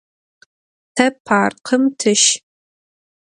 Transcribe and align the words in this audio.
Te 0.95 1.05
parkım 1.25 1.83
tış! 1.99 2.23